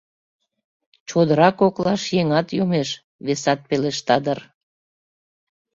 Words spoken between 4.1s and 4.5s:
дыр.